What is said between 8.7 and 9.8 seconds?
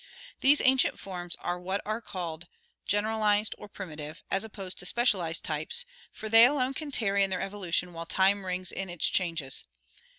in its changes.